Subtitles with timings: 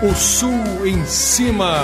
[0.00, 1.74] O Sul em Cima.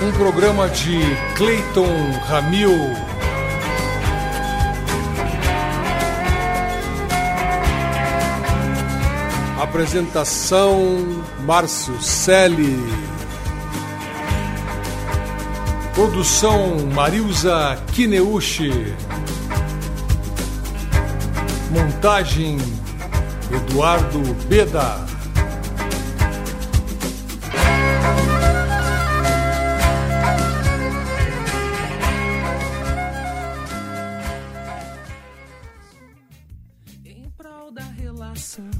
[0.00, 1.00] Um programa de
[1.34, 2.70] Clayton Ramil.
[9.60, 12.78] Apresentação Márcio Selle.
[15.96, 18.94] Produção Marilza Kineuchi.
[21.72, 22.81] Montagem
[23.54, 25.04] Eduardo Beda.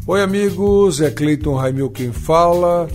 [0.07, 2.89] Oi amigos, é Cleiton Raimil quem fala.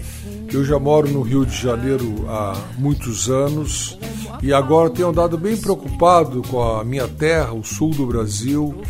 [0.51, 3.97] Eu já moro no Rio de Janeiro há muitos anos
[4.41, 8.81] e agora tenho andado bem preocupado com a minha terra, o sul do Brasil,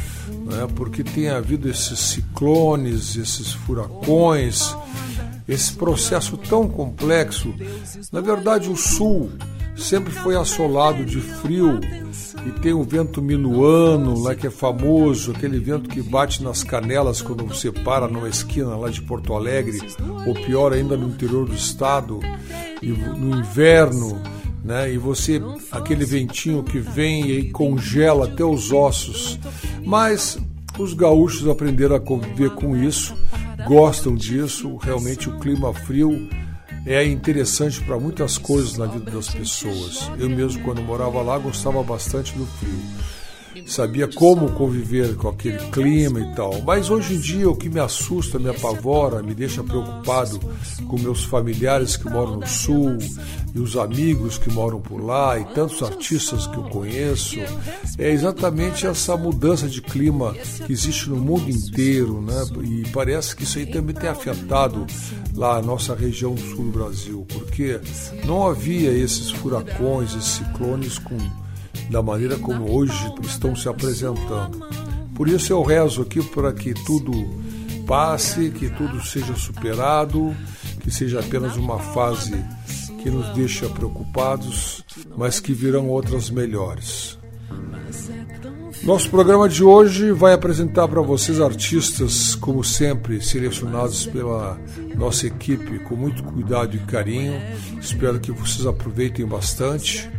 [0.48, 4.76] né, porque tem havido esses ciclones, esses furacões,
[5.48, 7.54] esse processo tão complexo.
[8.12, 9.32] Na verdade, o sul
[9.76, 11.80] sempre foi assolado de frio
[12.46, 17.22] e tem o vento minuano lá que é famoso, aquele vento que bate nas canelas
[17.22, 19.80] quando você para numa esquina lá de Porto Alegre,
[20.26, 22.20] ou pior ainda no interior do estado,
[22.82, 24.22] e no inverno,
[24.68, 24.94] né?
[24.94, 29.40] E você aquele ventinho que vem e congela até os ossos.
[29.84, 30.38] Mas
[30.78, 33.16] os gaúchos aprenderam a conviver com isso,
[33.66, 36.30] gostam disso, realmente o clima frio
[36.86, 40.12] é interessante para muitas coisas na vida das pessoas.
[40.20, 42.80] Eu mesmo, quando morava lá, gostava bastante do frio
[43.66, 46.62] sabia como conviver com aquele clima e tal.
[46.62, 50.40] Mas hoje em dia o que me assusta, me apavora, me deixa preocupado
[50.88, 52.98] com meus familiares que moram no sul
[53.56, 57.40] e os amigos que moram por lá e tantos artistas que eu conheço,
[57.98, 60.34] é exatamente essa mudança de clima
[60.66, 62.46] que existe no mundo inteiro, né?
[62.64, 64.86] E parece que isso aí também tem afetado
[65.34, 67.80] lá a nossa região do sul do Brasil, porque
[68.26, 71.18] não havia esses furacões, esses ciclones com
[71.90, 74.66] da maneira como hoje estão se apresentando.
[75.16, 77.12] Por isso eu rezo aqui para que tudo
[77.86, 80.36] passe, que tudo seja superado,
[80.82, 82.36] que seja apenas uma fase
[83.02, 84.84] que nos deixa preocupados,
[85.16, 87.18] mas que virão outras melhores.
[88.84, 94.58] Nosso programa de hoje vai apresentar para vocês artistas, como sempre, selecionados pela
[94.96, 97.42] nossa equipe com muito cuidado e carinho.
[97.82, 100.10] Espero que vocês aproveitem bastante.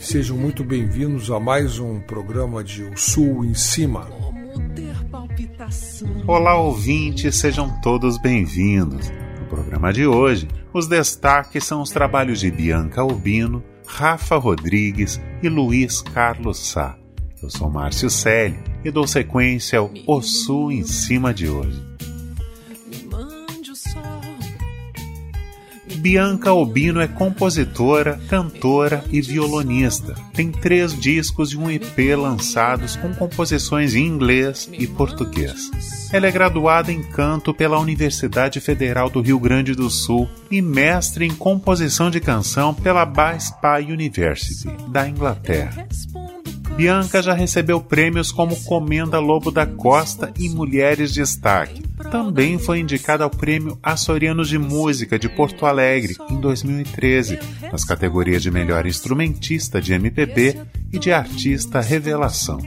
[0.00, 4.08] Sejam muito bem-vindos a mais um programa de O Sul em Cima.
[6.26, 9.10] Olá, ouvintes, sejam todos bem-vindos.
[9.38, 15.50] No programa de hoje, os destaques são os trabalhos de Bianca Albino, Rafa Rodrigues e
[15.50, 16.96] Luiz Carlos Sá.
[17.42, 21.89] Eu sou Márcio Selle e dou sequência ao O Sul em Cima de hoje.
[26.00, 30.14] Bianca Albino é compositora, cantora e violonista.
[30.32, 35.70] Tem três discos e um EP lançados com composições em inglês e português.
[36.10, 41.26] Ela é graduada em canto pela Universidade Federal do Rio Grande do Sul e mestre
[41.26, 43.06] em composição de canção pela
[43.38, 45.86] Spa University, da Inglaterra.
[46.76, 51.82] Bianca já recebeu prêmios como Comenda Lobo da Costa e Mulheres de Destaque.
[52.10, 57.38] Também foi indicada ao Prêmio Açorianos de Música de Porto Alegre em 2013,
[57.70, 60.58] nas categorias de Melhor Instrumentista de MPB
[60.92, 62.58] e de Artista Revelação.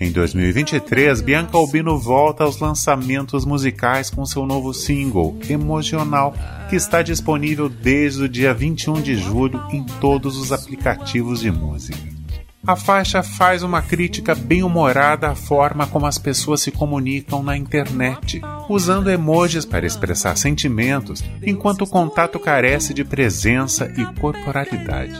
[0.00, 6.34] Em 2023, Bianca Albino volta aos lançamentos musicais com seu novo single, Emocional,
[6.70, 12.09] que está disponível desde o dia 21 de julho em todos os aplicativos de música.
[12.66, 17.56] A faixa faz uma crítica bem humorada à forma como as pessoas se comunicam na
[17.56, 25.14] internet, usando emojis para expressar sentimentos, enquanto o contato carece de presença e corporalidade.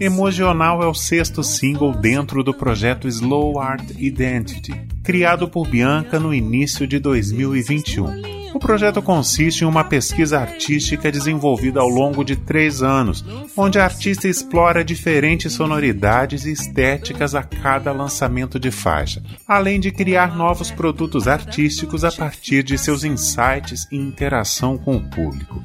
[0.00, 6.34] Emocional é o sexto single dentro do projeto Slow Art Identity, criado por Bianca no
[6.34, 12.82] início de 2021 o projeto consiste em uma pesquisa artística desenvolvida ao longo de três
[12.82, 13.22] anos,
[13.54, 19.92] onde a artista explora diferentes sonoridades e estéticas a cada lançamento de faixa, além de
[19.92, 25.62] criar novos produtos artísticos a partir de seus insights e interação com o público.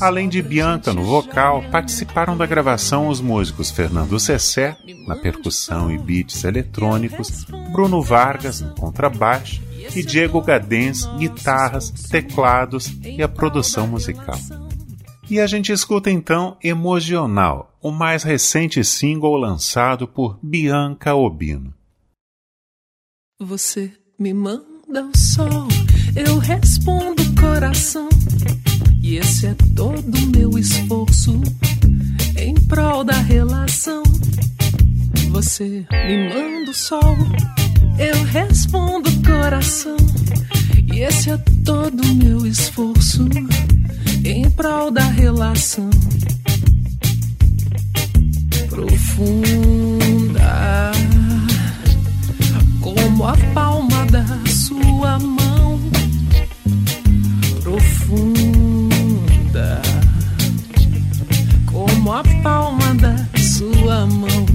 [0.00, 4.74] Além de Bianca no vocal, participaram da gravação os músicos Fernando Cessé,
[5.06, 13.22] na percussão e beats eletrônicos, Bruno Vargas no contrabaixo e Diego Gadens, guitarras, teclados e
[13.22, 14.38] a produção musical.
[15.28, 21.72] E a gente escuta então Emocional, o mais recente single lançado por Bianca Obino.
[23.38, 25.68] Você me manda o sol
[26.16, 28.08] eu respondo coração.
[29.02, 31.40] E esse é todo o meu esforço
[32.36, 34.02] em prol da relação.
[35.30, 37.16] Você me manda o sol,
[38.00, 39.96] eu respondo coração.
[40.92, 43.28] E esse é todo o meu esforço
[44.24, 45.90] em prol da relação
[48.70, 49.30] profunda,
[52.80, 55.78] como a palma da sua mão,
[57.60, 58.62] profunda,
[61.66, 64.46] como a palma da sua mão.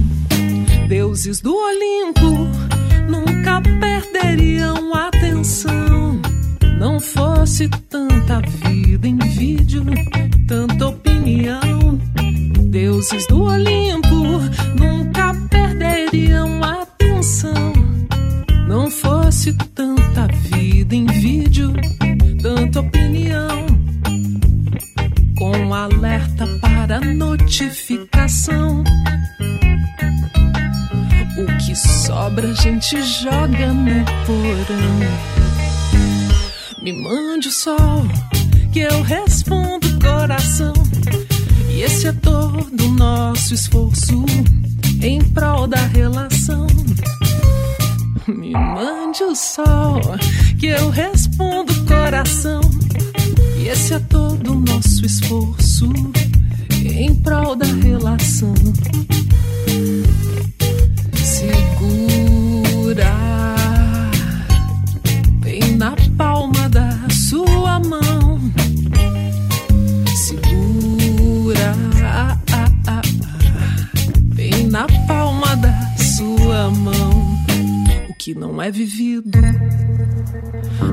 [0.88, 2.48] Deuses do Olimpo
[7.46, 9.84] fosse tanta vida em vídeo,
[10.48, 11.96] tanta opinião.
[12.70, 14.40] Deuses do Olimpo
[14.76, 17.72] nunca perderiam atenção.
[18.66, 21.72] Não fosse tanta vida em vídeo,
[22.42, 23.64] tanta opinião.
[25.38, 28.82] Com alerta para notificação.
[31.38, 35.55] O que sobra a gente joga no porão.
[36.86, 38.06] Me mande o sol,
[38.72, 40.72] que eu respondo coração.
[41.68, 44.24] E esse é todo o nosso esforço
[45.02, 46.68] em prol da relação.
[48.28, 50.00] Me mande o sol,
[50.60, 52.60] que eu respondo coração.
[53.58, 55.90] E esse é todo o nosso esforço
[56.84, 58.54] em prol da relação.
[67.28, 68.38] Sua mão.
[70.14, 71.74] Segura
[74.34, 77.36] bem na palma da sua mão.
[78.08, 79.40] O que não é vivido,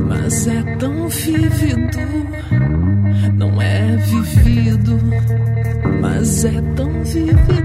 [0.08, 2.00] mas é tão vívido.
[3.36, 5.00] Não é vivido,
[6.02, 7.64] mas é tão vívido.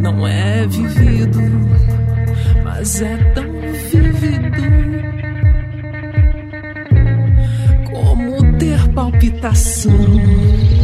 [0.00, 1.40] Não é vivido,
[2.62, 3.50] mas é tão
[3.90, 4.41] vívido.
[8.94, 10.81] Palpitação.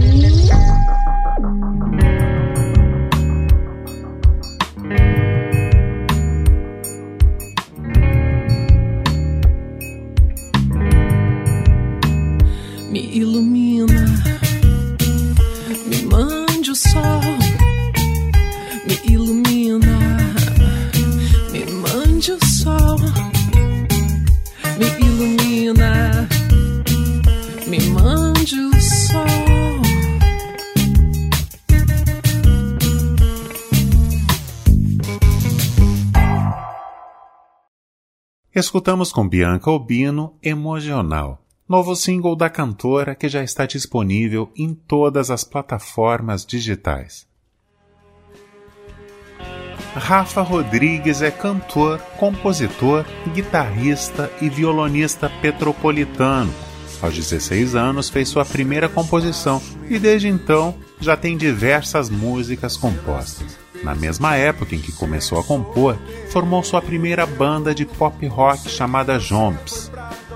[38.68, 45.30] Escutamos com Bianca Obino Emocional, novo single da cantora que já está disponível em todas
[45.30, 47.26] as plataformas digitais.
[49.94, 56.52] Rafa Rodrigues é cantor, compositor, guitarrista e violonista petropolitano.
[57.00, 63.57] Aos 16 anos fez sua primeira composição e desde então já tem diversas músicas compostas.
[63.82, 65.96] Na mesma época em que começou a compor,
[66.30, 69.90] formou sua primeira banda de pop rock chamada Jomps.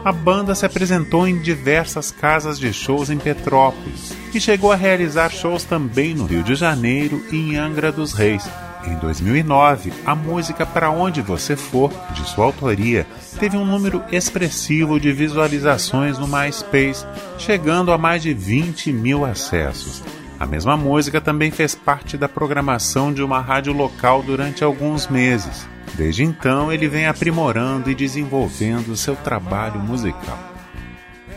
[0.05, 5.31] A banda se apresentou em diversas casas de shows em Petrópolis e chegou a realizar
[5.31, 8.49] shows também no Rio de Janeiro e em Angra dos Reis.
[8.85, 13.07] Em 2009, a música Para Onde Você For, de sua autoria,
[13.39, 17.07] teve um número expressivo de visualizações no MySpace,
[17.39, 20.03] chegando a mais de 20 mil acessos.
[20.43, 25.69] A mesma música também fez parte da programação de uma rádio local durante alguns meses.
[25.95, 30.37] Desde então, ele vem aprimorando e desenvolvendo seu trabalho musical.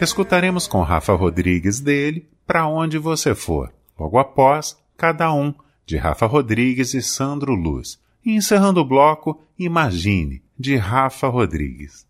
[0.01, 5.53] Escutaremos com Rafa Rodrigues dele Para Onde Você For, logo após Cada Um,
[5.85, 7.99] de Rafa Rodrigues e Sandro Luz.
[8.25, 12.07] E encerrando o bloco, Imagine, de Rafa Rodrigues.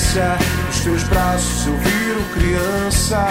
[0.00, 0.38] Distância.
[0.66, 3.26] Nos teus braços eu viro criança.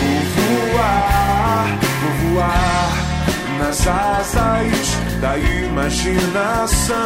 [0.00, 2.90] Vou voar, vou voar
[3.58, 6.96] nas asas da imaginação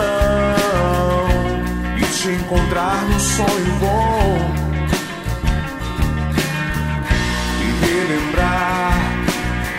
[1.99, 4.67] e te encontrar no sonho bom
[7.83, 8.95] relembrar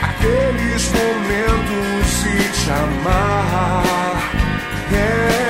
[0.01, 4.17] aqueles momentos e te amar.
[4.93, 5.47] É,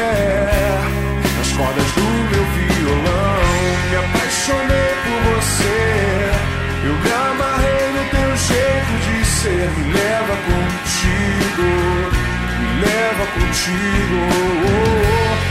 [9.48, 9.70] ser.
[9.77, 11.68] Me leva contigo,
[12.60, 14.20] me leva contigo.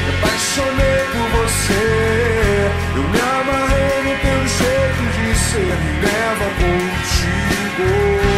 [0.03, 1.85] Me apaixonei por você.
[2.97, 5.75] Eu me amarrei no teu jeito de ser.
[5.83, 8.36] Me leva contigo.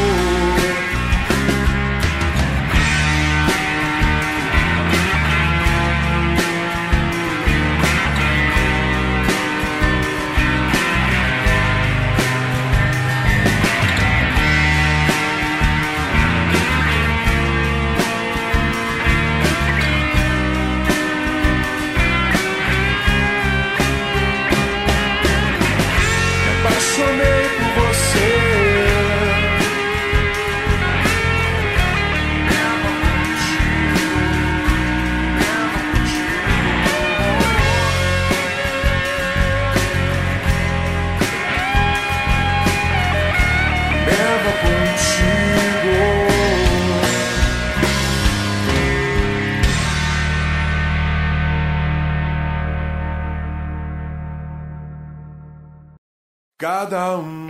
[56.61, 57.49] Cada um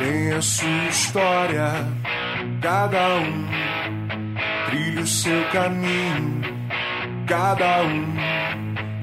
[0.00, 1.70] tem a sua história,
[2.60, 3.46] cada um
[4.66, 6.40] trilha o seu caminho,
[7.28, 8.04] cada um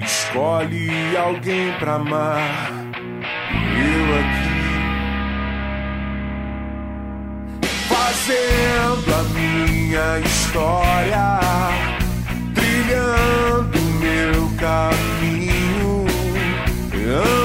[0.04, 2.70] escolhe alguém pra amar.
[3.80, 4.60] Eu aqui
[7.88, 11.40] fazendo a minha história,
[12.54, 16.06] trilhando meu caminho,
[16.94, 17.41] andando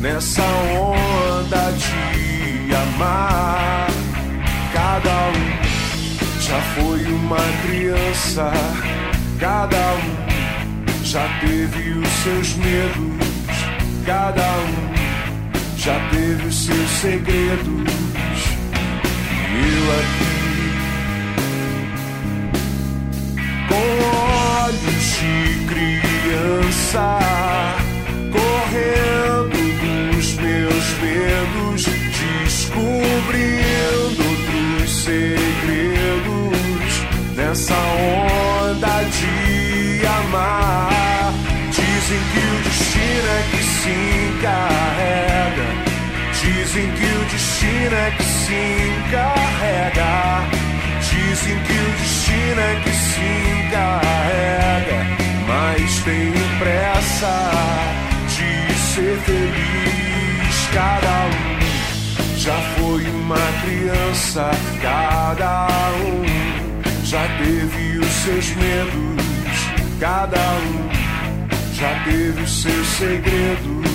[0.00, 3.88] nessa onda de amar.
[4.72, 5.48] Cada um
[6.40, 8.52] já foi uma criança,
[9.38, 13.26] cada um já teve os seus medos,
[14.06, 14.94] cada um
[15.76, 17.88] já teve os seus segredos.
[19.50, 20.38] E eu aqui
[23.68, 23.86] com
[24.64, 25.36] olhos de
[25.66, 27.18] criança,
[28.30, 29.17] correndo
[32.78, 36.54] descobrindo outros segredos
[37.34, 41.32] nessa onda de amar.
[41.70, 43.90] Dizem que o destino é que se
[44.28, 45.68] encarrega.
[46.32, 48.54] Dizem que o destino é que se
[49.08, 50.10] encarrega.
[51.00, 53.26] Dizem que o destino é que se
[53.66, 54.98] encarrega.
[55.46, 57.34] Mas tenho pressa
[58.28, 60.68] de ser feliz.
[60.72, 61.57] Cada um
[62.48, 64.50] já foi uma criança.
[64.80, 65.66] Cada
[66.00, 66.24] um
[67.04, 69.58] já teve os seus medos.
[70.00, 70.88] Cada um
[71.74, 73.86] já teve os seus segredos.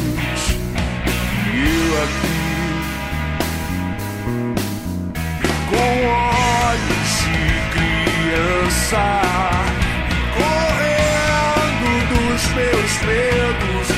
[1.51, 2.43] E eu aqui
[5.71, 9.03] com olhos de criança,
[10.37, 13.92] correndo dos meus medos,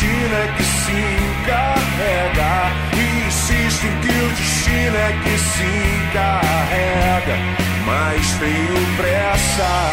[0.00, 0.92] destino é que se
[1.42, 2.72] encarrega.
[3.26, 5.64] Insistem que o destino é que se
[6.08, 7.36] encarrega.
[7.84, 9.90] Mas tenho pressa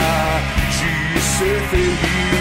[0.79, 2.37] de ser feliz.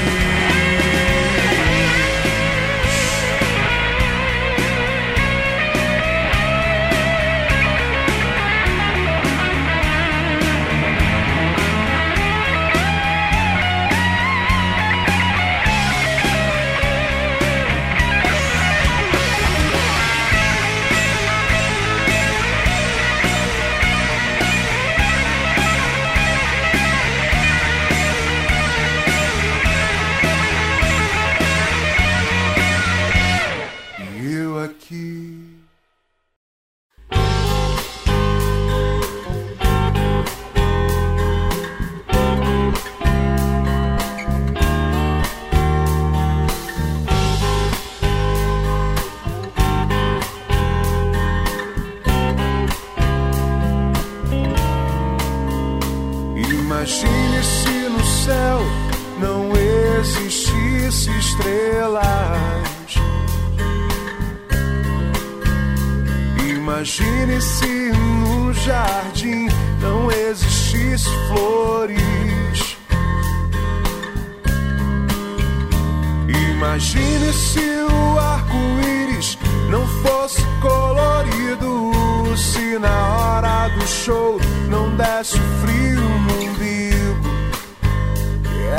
[85.27, 87.29] sofriu frio no umbigo.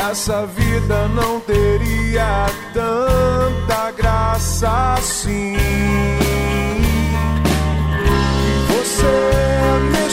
[0.09, 5.57] Essa vida não teria tanta graça assim.
[8.37, 10.06] E você é me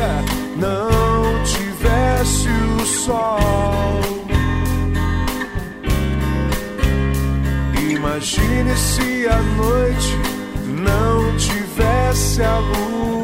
[0.00, 0.24] dia
[0.56, 4.00] não tivesse o sol.
[7.90, 10.16] Imagine se a noite
[10.66, 13.19] não tivesse a luz.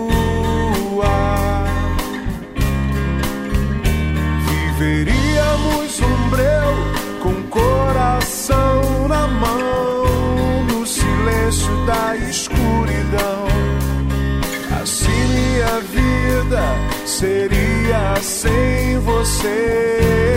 [17.18, 20.35] seria sem você?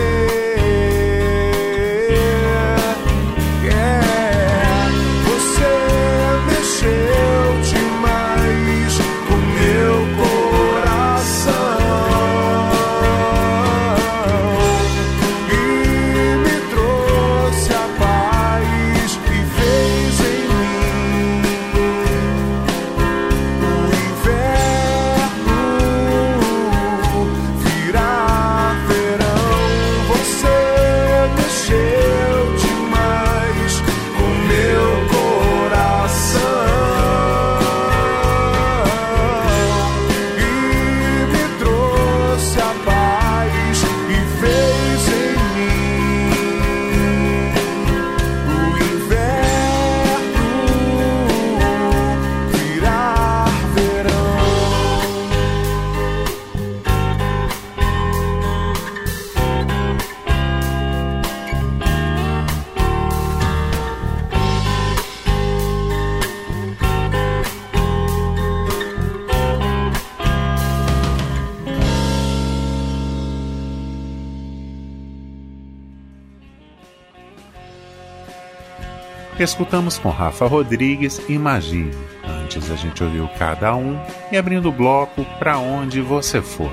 [79.40, 81.92] Escutamos com Rafa Rodrigues Imagine.
[82.22, 83.98] Antes a gente ouviu Cada Um
[84.30, 86.70] e abrindo o bloco Pra Onde Você For.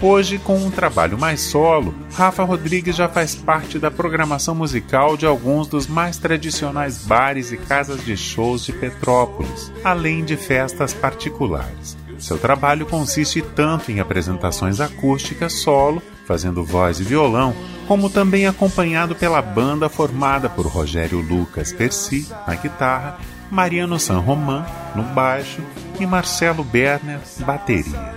[0.00, 5.26] Hoje, com um trabalho mais solo, Rafa Rodrigues já faz parte da programação musical de
[5.26, 11.98] alguns dos mais tradicionais bares e casas de shows de Petrópolis, além de festas particulares.
[12.18, 17.54] Seu trabalho consiste tanto em apresentações acústicas solo, fazendo voz e violão,
[17.86, 23.18] como também acompanhado pela banda formada por Rogério Lucas Percy na guitarra,
[23.50, 25.62] Mariano San Román no baixo
[26.00, 28.14] e Marcelo Berner bateria.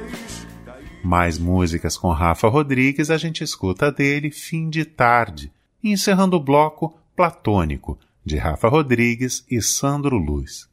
[1.03, 5.51] Mais músicas com Rafa Rodrigues a gente escuta dele Fim de Tarde,
[5.83, 10.67] encerrando o bloco Platônico, de Rafa Rodrigues e Sandro Luz.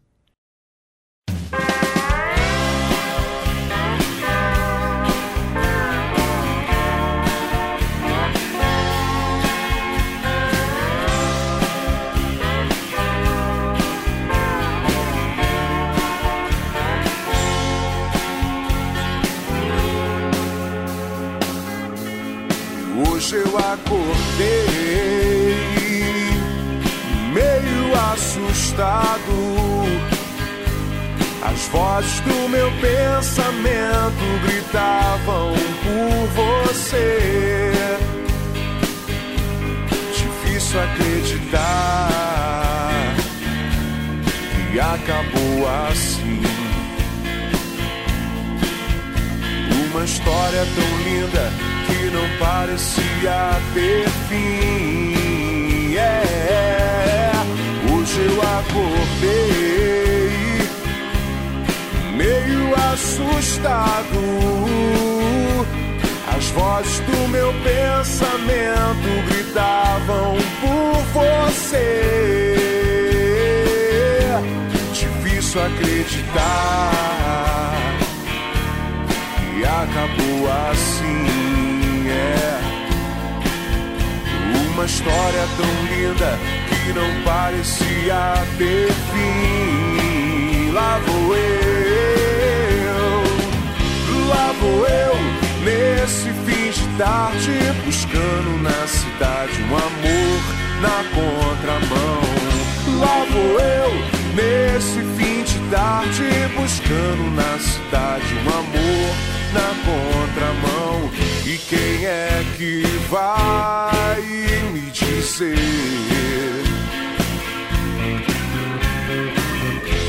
[31.74, 37.72] Vozes do meu pensamento gritavam por você.
[40.16, 42.08] Difícil acreditar
[44.70, 46.42] que acabou assim.
[49.90, 51.52] Uma história tão linda
[51.86, 55.96] que não parecia ter fim.
[55.96, 57.32] É,
[57.92, 60.23] hoje eu acordei
[62.16, 64.20] meio assustado.
[66.36, 72.14] As vozes do meu pensamento gritavam por você.
[74.92, 76.94] Difícil acreditar
[79.36, 82.74] que acabou assim é
[84.74, 90.72] uma história tão linda que não parecia ter fim.
[90.72, 91.63] Lá vou eu,
[94.34, 95.14] lá vou eu,
[95.64, 97.52] nesse fim de tarde,
[97.84, 100.40] buscando na cidade um amor
[100.80, 102.20] na contramão.
[103.00, 103.92] Lá vou eu,
[104.34, 106.24] nesse fim de tarde,
[106.56, 109.14] buscando na cidade um amor
[109.52, 111.10] na contramão.
[111.46, 114.20] E quem é que vai
[114.72, 115.54] me dizer?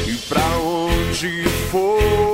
[0.07, 2.24] E pra onde foi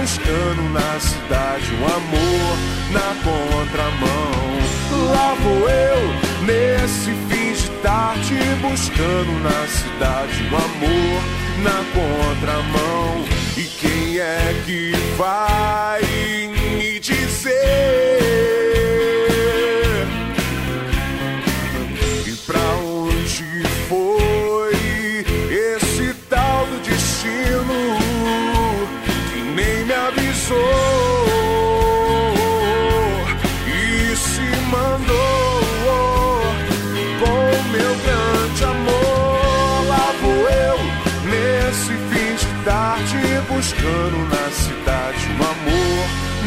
[0.00, 2.56] buscando na cidade um amor
[2.90, 4.30] na contramão.
[5.12, 11.22] Lá vou eu nesse fim de tarde buscando na cidade um amor
[11.62, 13.24] na contramão.
[13.58, 16.59] E quem é que vai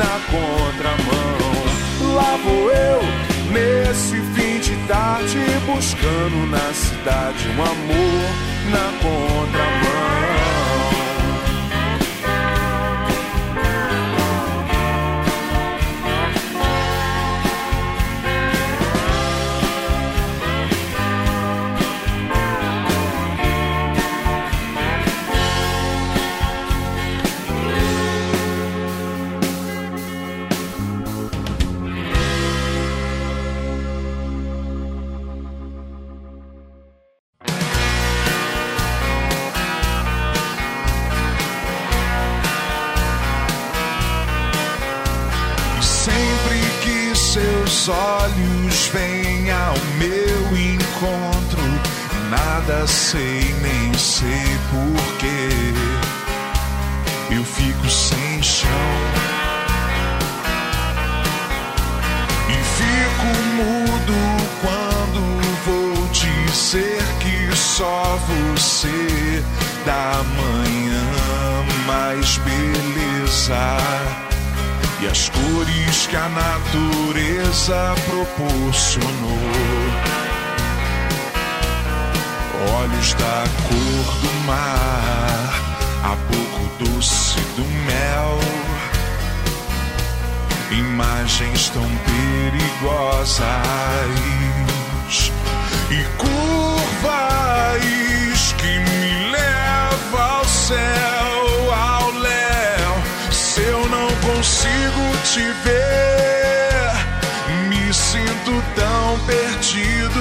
[0.03, 2.13] na contramão.
[2.15, 3.01] Lá vou eu
[3.51, 8.29] nesse fim de tarde buscando na cidade um amor
[8.71, 9.92] na contramão.
[47.89, 51.62] Olhos vêm ao meu encontro.
[52.30, 55.50] Nada sei, nem sei porquê.
[57.30, 58.69] Eu fico sem chão.
[62.50, 64.13] E fico mudo
[64.62, 65.22] quando
[65.65, 69.43] vou dizer que só você
[69.86, 71.04] da manhã
[71.86, 74.33] mais beleza
[75.03, 79.37] e as cores que a natureza proporcionou.
[82.79, 85.49] Olhos da cor do mar,
[86.03, 88.39] a pouco doce do mel.
[90.71, 93.43] Imagens tão perigosas
[95.91, 97.83] e curvas
[98.57, 101.33] que me levam ao céu,
[104.43, 106.91] consigo te ver.
[107.69, 110.19] Me sinto tão perdido.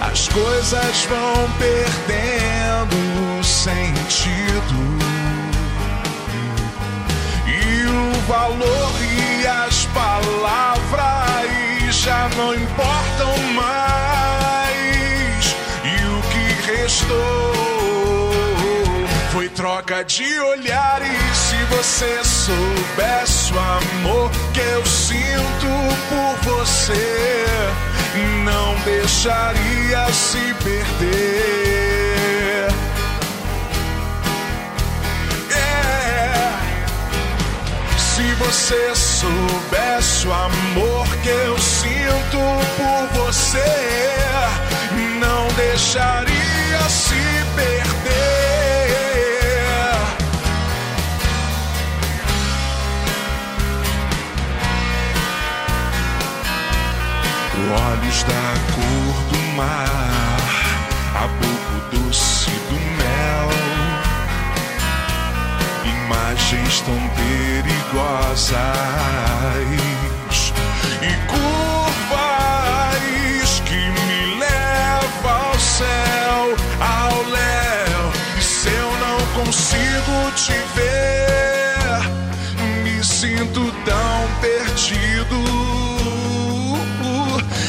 [0.00, 4.96] As coisas vão perdendo sentido.
[7.46, 11.50] E o valor e as palavras
[11.94, 15.54] já não importam mais.
[15.84, 17.55] E o que restou?
[19.76, 21.36] Troca de olhares.
[21.36, 25.66] Se você soubesse o amor que eu sinto
[26.08, 27.36] por você,
[28.42, 32.68] não deixaria se perder.
[35.50, 36.54] É.
[37.98, 42.38] Se você soubesse o amor que eu sinto
[42.78, 43.60] por você,
[45.20, 46.25] não deixaria
[58.16, 60.40] olhos da cor do mar,
[61.14, 63.48] a boca doce do mel,
[65.84, 68.56] imagens tão perigosas
[71.02, 72.16] e curvas
[73.66, 78.12] que me levam ao céu, ao léu.
[78.38, 80.95] E se eu não consigo te ver,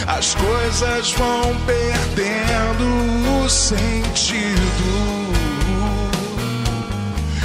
[0.08, 5.28] as coisas vão perdendo o sentido.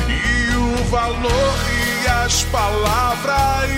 [0.08, 1.58] E o valor
[2.04, 3.72] e as palavras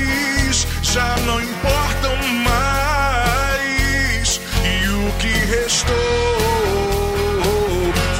[0.82, 4.38] já não importam mais.
[4.62, 5.94] E o que restou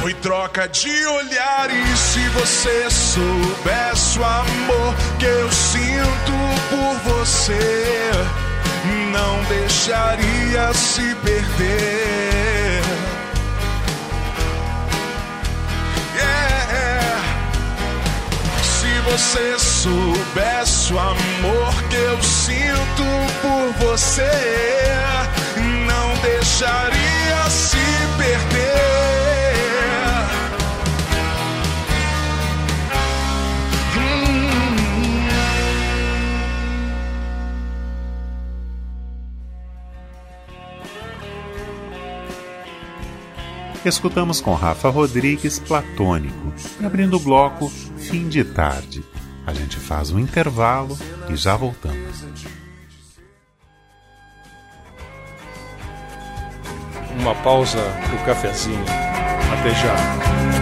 [0.01, 1.99] foi troca de olhares.
[1.99, 6.33] Se você soubesse o amor que eu sinto
[6.71, 8.15] por você
[9.11, 12.81] não deixaria se perder.
[16.15, 17.21] Yeah.
[18.61, 23.03] Se você soubesse o amor que eu sinto
[23.41, 24.31] por você,
[25.87, 27.77] não deixaria se
[28.17, 29.24] perder.
[43.89, 49.03] Escutamos com Rafa Rodrigues Platônico, e abrindo o bloco Fim de Tarde.
[49.45, 50.97] A gente faz um intervalo
[51.29, 52.25] e já voltamos.
[57.19, 58.83] Uma pausa pro cafezinho.
[59.53, 60.54] Até já.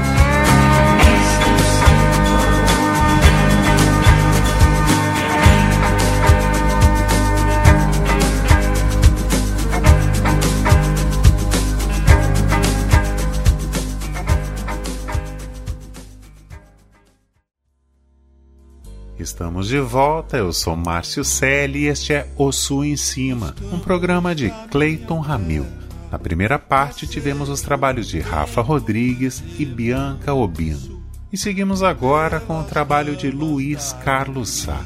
[19.24, 23.80] Estamos de volta, eu sou Márcio Selle e este é O Sul em Cima, um
[23.80, 25.66] programa de Clayton Ramil.
[26.12, 31.02] Na primeira parte tivemos os trabalhos de Rafa Rodrigues e Bianca Obino.
[31.32, 34.82] E seguimos agora com o trabalho de Luiz Carlos Sá.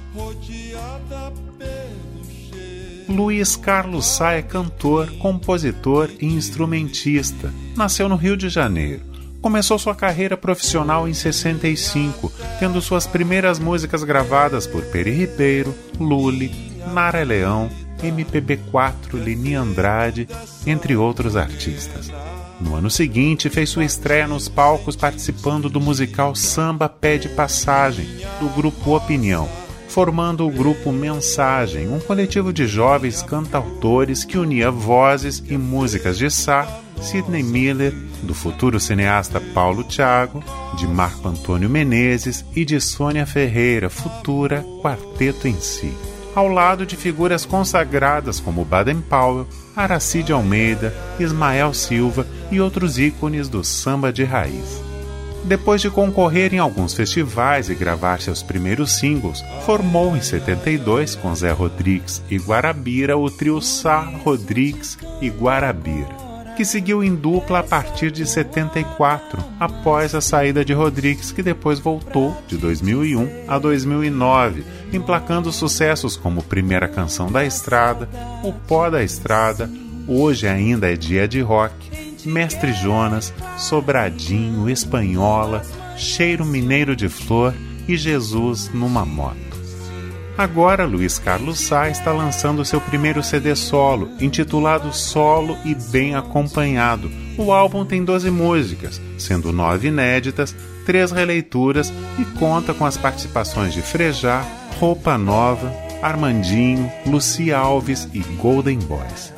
[3.07, 7.53] Luiz Carlos Sá é cantor, compositor e instrumentista.
[7.75, 9.01] Nasceu no Rio de Janeiro.
[9.41, 16.51] Começou sua carreira profissional em 65, tendo suas primeiras músicas gravadas por Peri Ribeiro, Lully,
[16.93, 17.69] Nara Leão,
[18.03, 20.27] MPB4, Lini Andrade,
[20.65, 22.11] entre outros artistas.
[22.61, 28.05] No ano seguinte, fez sua estreia nos palcos participando do musical Samba Pede Passagem,
[28.39, 29.49] do grupo Opinião,
[29.89, 36.29] formando o grupo Mensagem, um coletivo de jovens cantautores que unia vozes e músicas de
[36.29, 36.67] Sá,
[37.01, 40.43] Sidney Miller, do futuro cineasta Paulo Thiago,
[40.77, 45.91] de Marco Antônio Menezes e de Sônia Ferreira, futura Quarteto em Si.
[46.35, 53.47] Ao lado de figuras consagradas como Baden Powell, Aracide Almeida, Ismael Silva e outros ícones
[53.47, 54.81] do samba de raiz.
[55.43, 61.33] Depois de concorrer em alguns festivais e gravar seus primeiros singles, formou em 72 com
[61.33, 66.21] Zé Rodrigues e Guarabira o trio Sá Rodrigues e Guarabira.
[66.55, 71.79] que seguiu em dupla a partir de 74, após a saída de Rodrigues, que depois
[71.79, 78.09] voltou de 2001 a 2009, emplacando sucessos como Primeira Canção da Estrada,
[78.43, 79.69] O Pó da Estrada,
[80.07, 81.73] Hoje Ainda é Dia de Rock,
[82.25, 85.63] Mestre Jonas, Sobradinho, Espanhola,
[85.95, 87.53] Cheiro Mineiro de Flor
[87.87, 89.51] e Jesus numa Moto.
[90.37, 97.11] Agora, Luiz Carlos Sá está lançando seu primeiro CD solo, intitulado Solo e Bem Acompanhado.
[97.37, 103.73] O álbum tem 12 músicas, sendo nove inéditas, três releituras e conta com as participações
[103.73, 104.43] de Frejá,
[104.81, 109.31] Roupa Nova, Armandinho, Luci Alves e Golden Boys.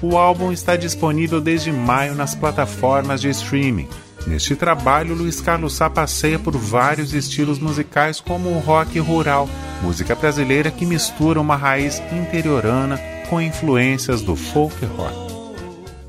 [0.00, 3.90] O álbum está disponível desde maio nas plataformas de streaming.
[4.26, 9.46] Neste trabalho, Luiz Carlos Sá passeia por vários estilos musicais, como o rock rural,
[9.82, 15.14] música brasileira que mistura uma raiz interiorana com influências do folk rock.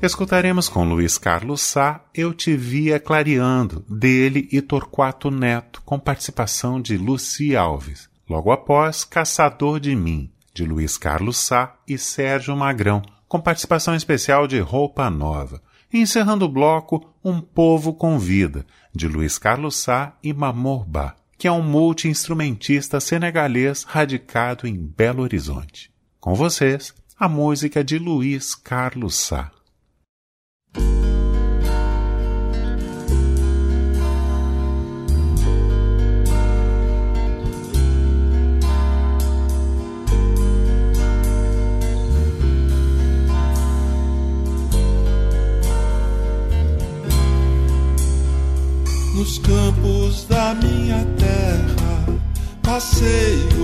[0.00, 6.80] Escutaremos com Luiz Carlos Sá Eu Te Via Clareando, dele e Torquato Neto, com participação
[6.80, 8.08] de Luci Alves.
[8.28, 14.46] Logo após, Caçador de Mim, de Luiz Carlos Sá e Sérgio Magrão, com participação especial
[14.46, 15.62] de Roupa Nova.
[15.90, 21.52] E encerrando o bloco, Um Povo Convida, de Luiz Carlos Sá e Mamorba, que é
[21.52, 25.90] um multi-instrumentista senegalês radicado em Belo Horizonte.
[26.20, 29.50] Com vocês, a música de Luiz Carlos Sá.
[50.88, 52.18] Minha terra.
[52.62, 53.57] Passei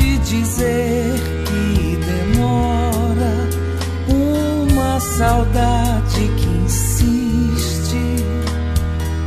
[0.00, 1.14] te dizer
[1.46, 3.48] que demora
[4.08, 7.96] uma saudade que insiste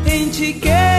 [0.05, 0.92] em te querer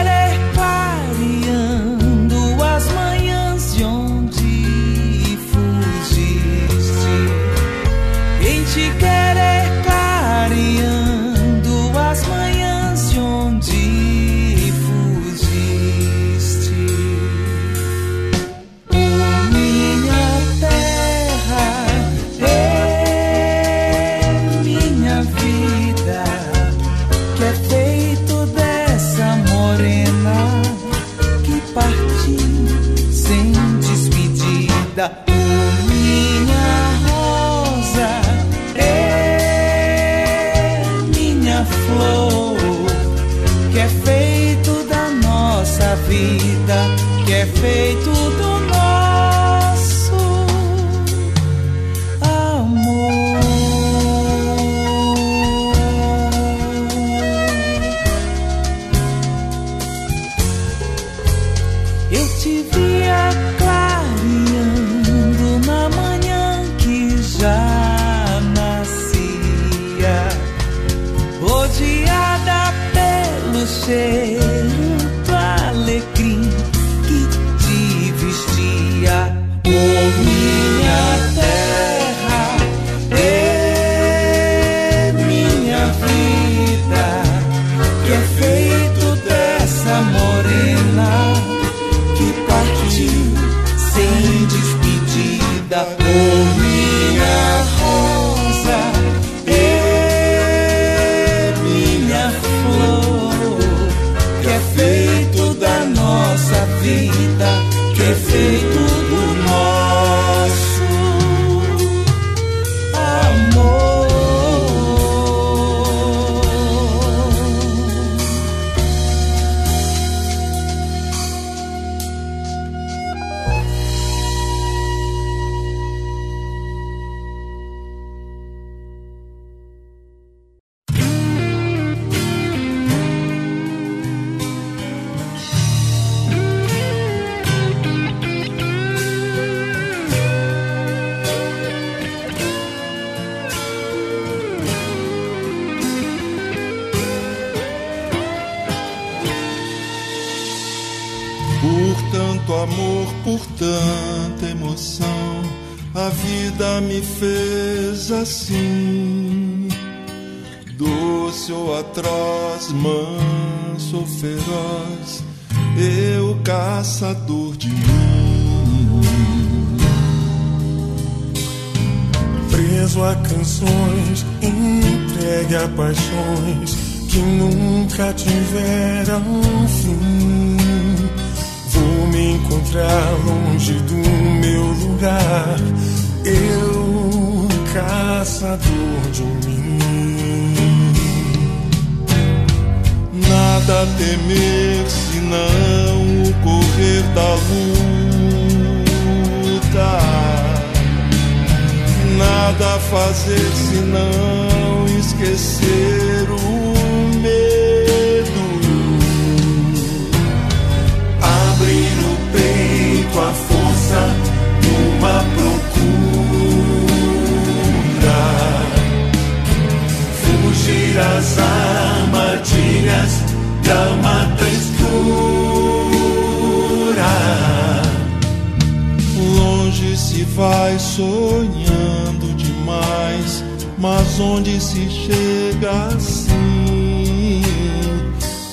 [234.75, 237.41] se chega assim.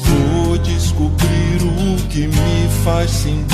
[0.05, 3.52] Vou descobrir o que me faz sentir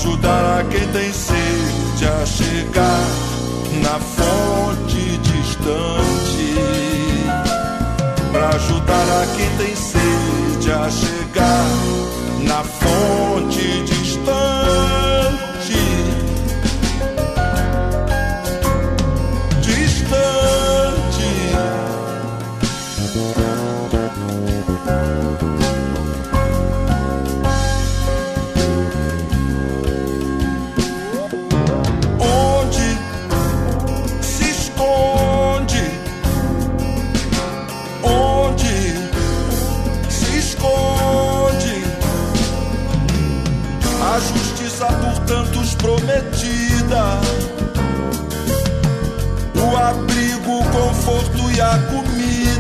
[0.06, 3.02] Ajudar a quem tem sede a chegar
[3.82, 6.56] na fonte distante.
[8.32, 11.66] Para ajudar a quem tem sede a chegar
[12.44, 15.25] na fonte distante.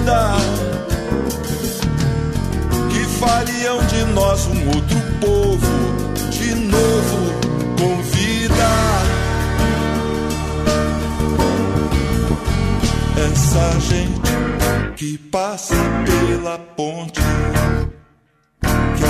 [0.05, 0.35] Comida
[2.91, 7.33] que fariam de nós um outro povo, de novo
[7.79, 8.53] com vida.
[13.31, 15.75] Essa gente que passa
[16.05, 17.19] pela ponte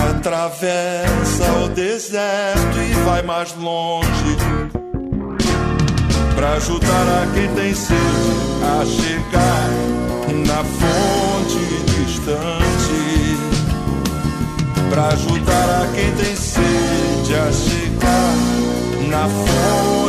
[0.09, 4.37] atravessa o deserto e vai mais longe
[6.35, 7.99] para ajudar a quem tem sede
[8.63, 9.94] a chegar
[10.55, 13.37] na fonte distante
[14.89, 18.35] para ajudar a quem tem sede a chegar
[19.09, 20.04] na fonte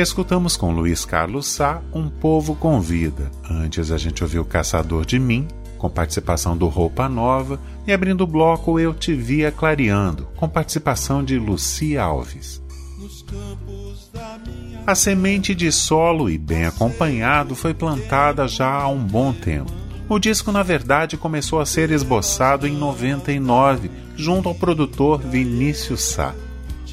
[0.00, 3.30] Escutamos com Luiz Carlos Sá Um Povo Convida.
[3.50, 5.46] Antes a gente ouviu Caçador de Mim,
[5.76, 11.22] com participação do Roupa Nova, e abrindo o bloco Eu Te Via Clareando, com participação
[11.22, 12.62] de Lucia Alves.
[14.86, 19.70] A semente de solo e bem acompanhado foi plantada já há um bom tempo.
[20.08, 26.34] O disco, na verdade, começou a ser esboçado em 99, junto ao produtor Vinícius Sá.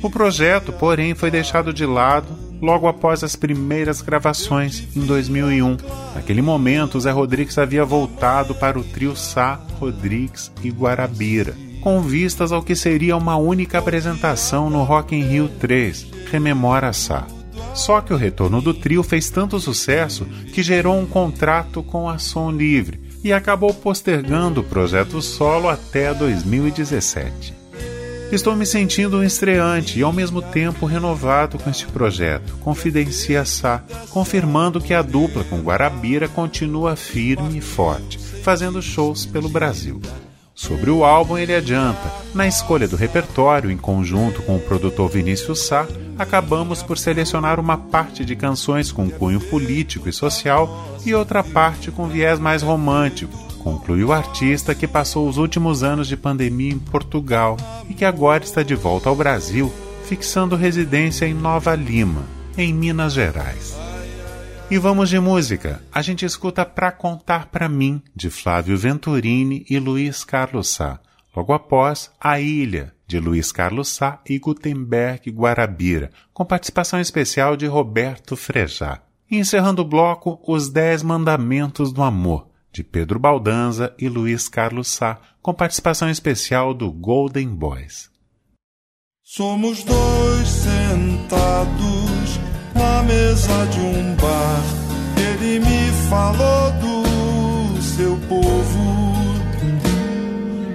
[0.03, 5.77] O projeto, porém, foi deixado de lado logo após as primeiras gravações, em 2001.
[6.15, 12.51] Naquele momento, Zé Rodrigues havia voltado para o trio Sá, Rodrigues e Guarabira, com vistas
[12.51, 17.27] ao que seria uma única apresentação no Rock in Rio 3, Rememora Sá.
[17.73, 22.17] Só que o retorno do trio fez tanto sucesso que gerou um contrato com a
[22.17, 27.56] Som Livre e acabou postergando o projeto solo até 2017.
[28.29, 33.81] Estou me sentindo um estreante e ao mesmo tempo renovado com este projeto, confidencia Sá,
[34.09, 40.01] confirmando que a dupla com Guarabira continua firme e forte, fazendo shows pelo Brasil.
[40.53, 45.61] Sobre o álbum, ele adianta: na escolha do repertório, em conjunto com o produtor Vinícius
[45.65, 45.87] Sá,
[46.19, 51.91] acabamos por selecionar uma parte de canções com cunho político e social e outra parte
[51.91, 56.79] com viés mais romântico, conclui o artista que passou os últimos anos de pandemia em
[56.79, 57.57] Portugal
[57.89, 59.71] e que agora está de volta ao Brasil,
[60.05, 62.23] fixando residência em Nova Lima,
[62.57, 63.77] em Minas Gerais.
[64.69, 65.81] E vamos de música.
[65.93, 70.99] A gente escuta Pra Contar Pra Mim, de Flávio Venturini e Luiz Carlos Sá.
[71.33, 77.65] Logo após, A Ilha, de Luiz Carlos Sá e Gutenberg Guarabira, com participação especial de
[77.65, 78.99] Roberto Frejá.
[79.31, 82.46] E encerrando o bloco, Os Dez Mandamentos do Amor,
[82.77, 88.07] de Pedro Baldanza e Luiz Carlos Sá, com participação especial do Golden Boys.
[89.23, 92.39] Somos dois sentados
[92.75, 94.61] na mesa de um bar.
[95.17, 99.07] Ele me falou do seu povo.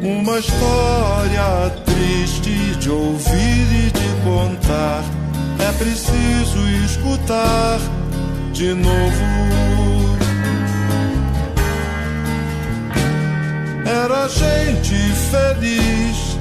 [0.02, 5.04] Uma história triste de ouvir e de contar.
[5.60, 7.78] É preciso escutar
[8.52, 9.61] de novo.
[13.84, 14.94] Era gente
[15.30, 16.38] feliz,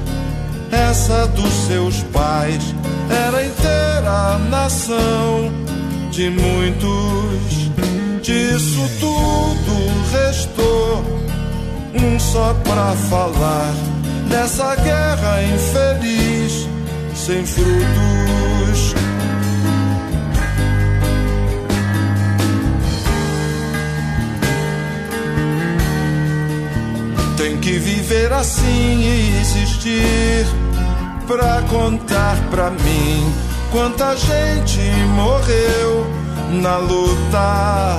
[0.70, 2.74] essa dos seus pais,
[3.10, 5.50] era inteira nação
[6.10, 7.70] de muitos.
[8.22, 9.72] Disso tudo
[10.12, 11.02] restou
[11.94, 13.74] um só pra falar
[14.28, 16.68] dessa guerra infeliz
[17.14, 18.41] sem frutos.
[27.42, 30.46] Tem que viver assim e existir
[31.26, 33.34] pra contar pra mim
[33.72, 34.78] quanta gente
[35.16, 36.06] morreu
[36.62, 37.98] na luta.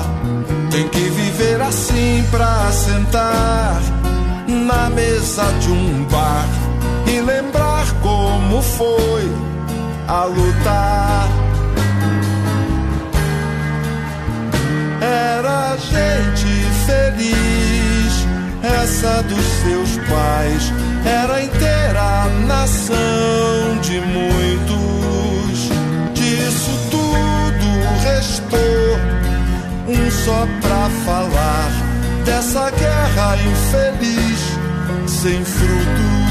[0.72, 3.82] Tem que viver assim pra sentar
[4.48, 6.48] na mesa de um bar
[7.06, 9.30] e lembrar como foi
[10.08, 11.28] a lutar.
[15.02, 16.48] Era gente
[16.86, 17.83] feliz,
[18.64, 20.72] essa dos seus pais,
[21.06, 25.70] era inteira nação de muitos.
[26.14, 27.68] Disso tudo
[28.04, 28.98] restou
[29.88, 31.72] um só pra falar
[32.26, 34.40] dessa guerra infeliz
[35.08, 36.23] sem frutos.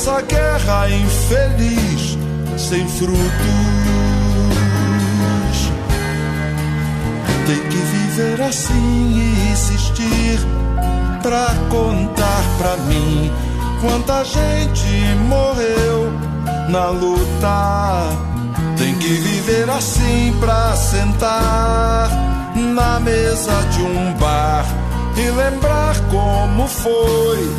[0.00, 2.16] Dessa guerra infeliz
[2.56, 3.20] sem frutos.
[7.46, 10.40] Tem que viver assim e existir
[11.22, 13.30] pra contar pra mim
[13.82, 16.10] quanta gente morreu
[16.70, 18.08] na luta.
[18.78, 22.08] Tem que viver assim pra sentar
[22.54, 24.64] na mesa de um bar
[25.14, 27.50] e lembrar como foi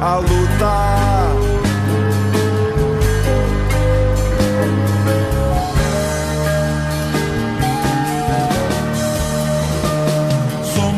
[0.00, 1.53] a luta.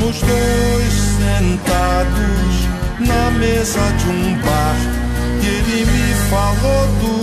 [0.06, 2.54] Somos dois sentados
[3.00, 4.76] na mesa de um bar
[5.42, 7.16] e ele me falou do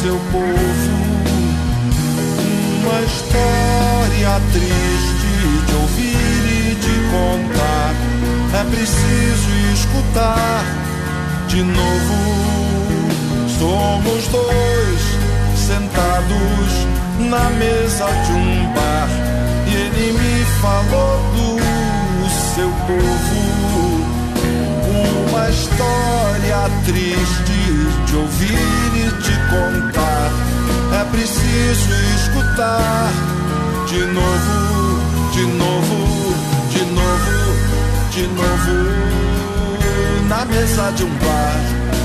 [0.00, 0.94] seu povo.
[2.80, 5.32] Uma história triste
[5.66, 7.94] de ouvir e de contar.
[8.58, 10.64] É preciso escutar
[11.48, 12.16] de novo.
[13.58, 15.02] Somos dois
[15.58, 16.86] sentados
[17.28, 19.08] na mesa de um bar
[19.66, 21.71] e ele me falou do
[22.54, 23.40] seu povo.
[25.28, 27.58] Uma história triste
[28.06, 30.30] de ouvir e de contar.
[31.00, 33.10] É preciso escutar
[33.88, 35.00] de novo,
[35.32, 35.98] de novo,
[36.70, 37.36] de novo,
[38.10, 38.76] de novo.
[40.28, 41.60] Na mesa de um bar,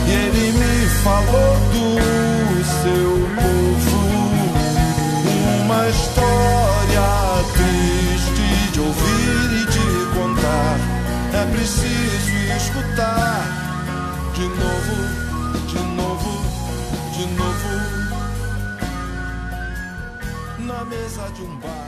[0.08, 4.00] e ele me falou do seu povo.
[5.62, 7.08] Uma história
[7.54, 9.97] triste de ouvir e de
[11.34, 13.40] É preciso escutar.
[14.36, 14.98] De novo,
[15.68, 16.32] de novo,
[17.16, 17.74] de novo.
[20.60, 21.87] Na mesa de um bar,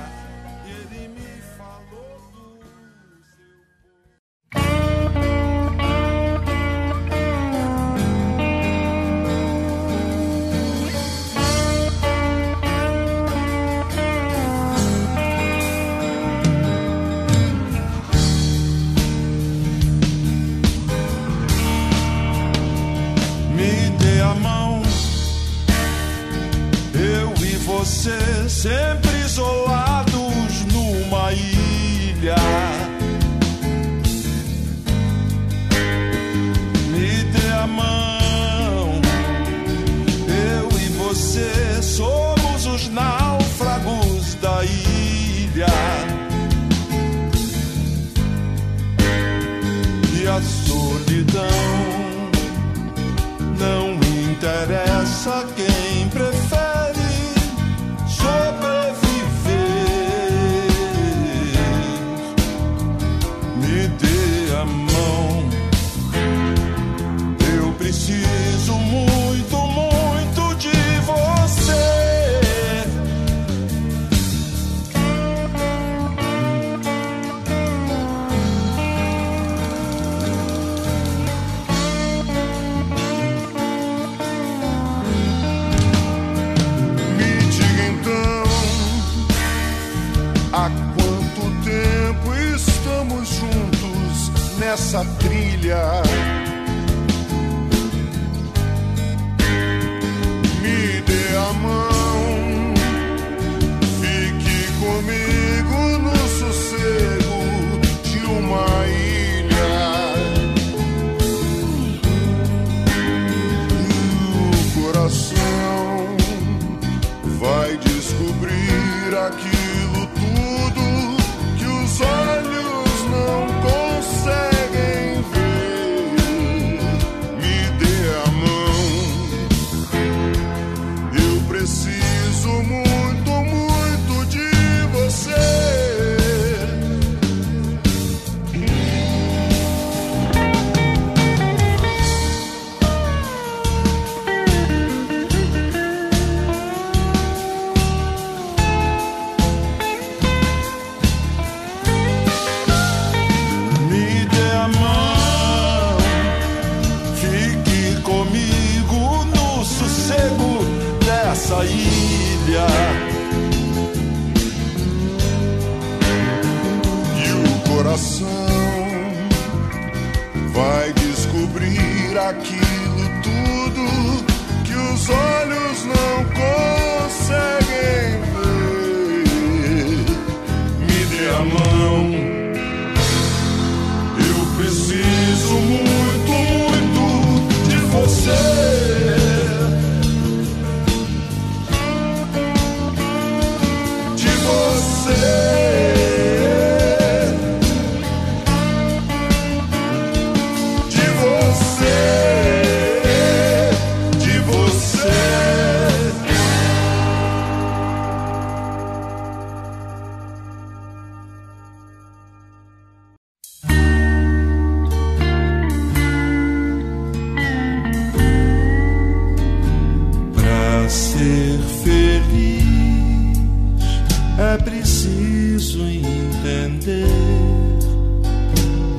[225.20, 227.06] preciso entender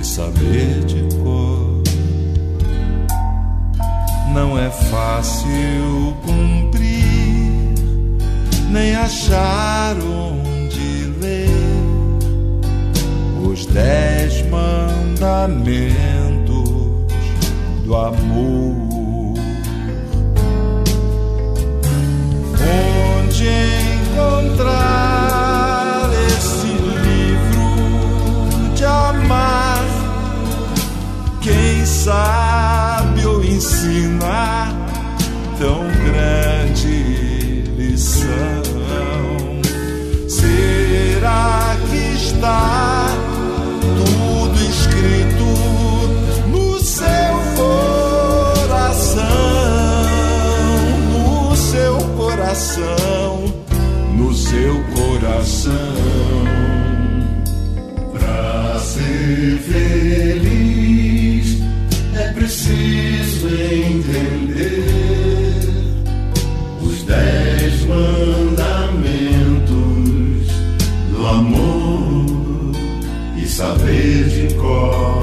[0.00, 1.82] e saber de cor.
[4.32, 7.74] Não é fácil cumprir,
[8.70, 11.50] nem achar onde ler
[13.44, 15.60] os dez mandamentos
[17.84, 18.79] do amor
[24.40, 27.74] encontrar esse livro
[28.74, 29.84] de amar.
[31.40, 34.74] Quem sabe ou ensinar
[35.58, 38.62] tão grande lição?
[40.28, 43.08] Será que está
[43.96, 45.44] tudo escrito
[46.48, 49.20] no seu coração?
[51.12, 53.19] No seu coração
[55.20, 55.72] coração
[58.12, 60.80] pra ser feliz
[62.14, 64.86] é preciso entender
[66.82, 69.68] os dez mandamentos
[71.10, 72.72] do amor
[73.36, 75.20] e saber de cor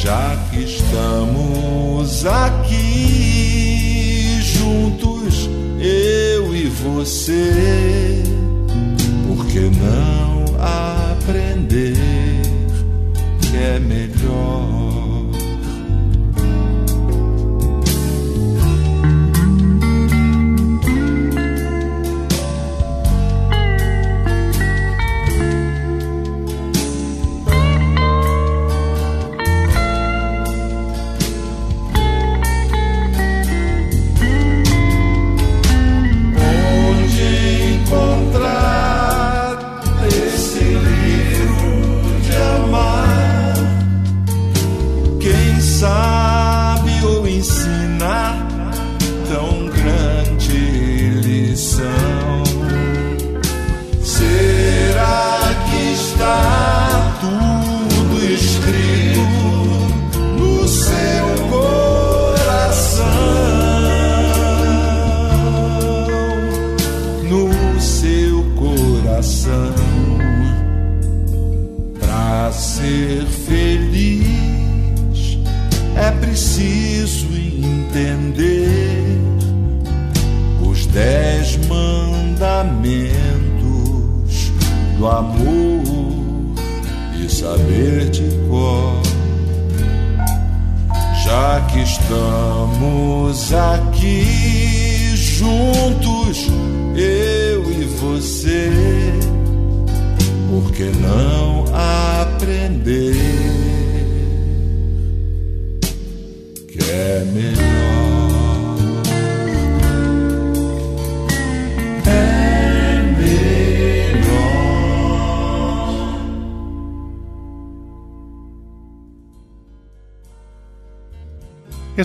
[0.00, 2.61] já que estamos aqui
[6.82, 8.22] você,
[9.26, 11.91] por que não aprender?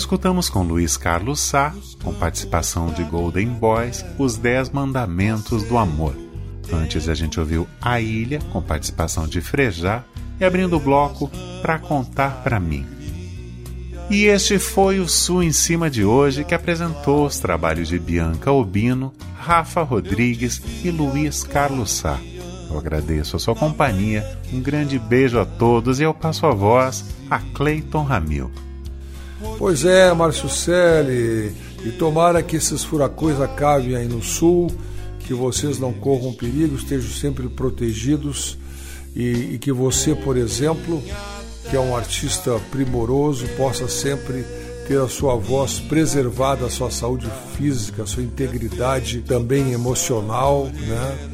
[0.08, 6.16] Escutamos com Luiz Carlos Sá, com participação de Golden Boys, Os Dez Mandamentos do Amor.
[6.72, 10.06] Antes a gente ouviu A Ilha, com participação de Frejá,
[10.40, 11.30] e abrindo o bloco
[11.62, 12.86] Pra Contar Pra Mim.
[14.10, 18.50] E este foi o Sul em Cima de hoje, que apresentou os trabalhos de Bianca
[18.50, 22.18] Obino, Rafa Rodrigues e Luiz Carlos Sá.
[22.70, 27.04] Eu agradeço a sua companhia, um grande beijo a todos e eu passo a voz
[27.30, 28.50] a Cleiton Ramil.
[29.58, 31.54] Pois é, Márcio Selle,
[31.86, 34.72] e tomara que esses furacões acabem aí no sul,
[35.20, 38.58] que vocês não corram perigo, estejam sempre protegidos
[39.16, 41.04] e, e que você, por exemplo,
[41.70, 44.44] que é um artista primoroso, possa sempre
[44.88, 51.30] ter a sua voz preservada, a sua saúde física, a sua integridade também emocional, né?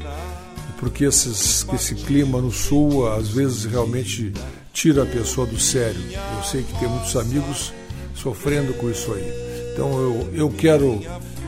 [0.80, 4.34] Porque esses, esse clima no sul às vezes realmente
[4.74, 6.02] tira a pessoa do sério.
[6.38, 7.72] Eu sei que tem muitos amigos
[8.14, 9.34] sofrendo com isso aí.
[9.74, 11.02] Então eu, eu quero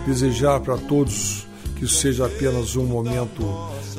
[0.05, 1.45] desejar para todos
[1.75, 3.43] que seja apenas um momento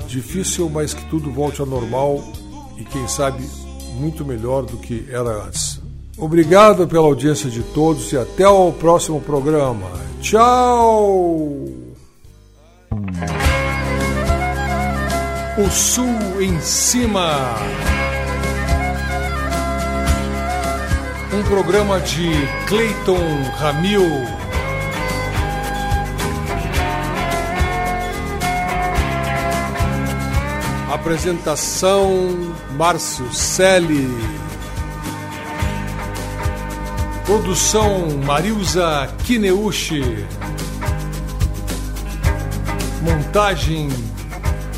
[0.09, 2.23] difícil, mas que tudo volte ao normal
[2.79, 3.45] e quem sabe
[3.95, 5.81] muito melhor do que era antes.
[6.19, 9.91] Obrigado pela audiência de todos e até o próximo programa.
[10.21, 11.67] Tchau!
[15.59, 17.57] O Sul em Cima.
[21.37, 22.31] Um programa de
[22.67, 24.03] Clayton Ramil.
[30.91, 34.09] Apresentação Márcio Selle.
[37.27, 40.25] Produção Marilza Kineuchi.
[43.03, 43.91] Montagem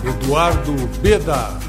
[0.04, 1.67] Eduardo Beda.